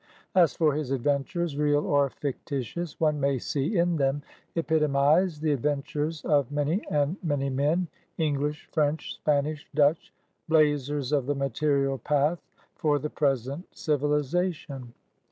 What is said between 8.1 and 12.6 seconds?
English, French, Spanish, Dutch, blazers of the material path